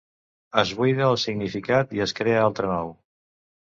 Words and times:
Es 0.61 0.69
buida 0.79 1.03
el 1.09 1.19
significat 1.25 1.93
i 1.99 2.03
es 2.09 2.15
crea 2.21 2.41
altre 2.47 2.71
nou. 2.77 2.91